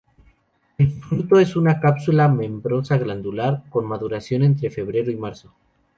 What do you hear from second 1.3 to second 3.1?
es una cápsula membranosa,